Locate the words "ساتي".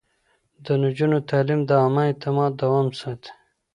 2.99-3.31